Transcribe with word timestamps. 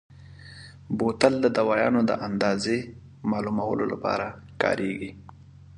بوتل 0.97 1.33
د 1.41 1.47
دوایانو 1.57 2.01
د 2.09 2.11
اندازې 2.27 2.77
معلومولو 3.31 3.85
لپاره 3.93 4.25
کارېږي. 4.61 5.11